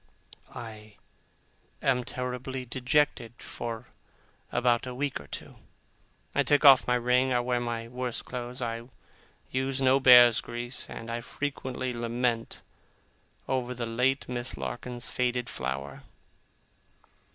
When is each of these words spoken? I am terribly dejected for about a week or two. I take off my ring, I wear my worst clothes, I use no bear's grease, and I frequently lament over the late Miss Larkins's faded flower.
I 0.55 0.95
am 1.79 2.03
terribly 2.03 2.65
dejected 2.65 3.33
for 3.37 3.89
about 4.51 4.87
a 4.87 4.95
week 4.95 5.19
or 5.19 5.27
two. 5.27 5.57
I 6.33 6.41
take 6.41 6.65
off 6.65 6.87
my 6.87 6.95
ring, 6.95 7.31
I 7.31 7.39
wear 7.41 7.59
my 7.59 7.87
worst 7.87 8.25
clothes, 8.25 8.63
I 8.63 8.89
use 9.51 9.79
no 9.79 9.99
bear's 9.99 10.41
grease, 10.41 10.89
and 10.89 11.11
I 11.11 11.21
frequently 11.21 11.93
lament 11.93 12.63
over 13.47 13.75
the 13.75 13.85
late 13.85 14.27
Miss 14.27 14.57
Larkins's 14.57 15.07
faded 15.07 15.47
flower. 15.47 16.01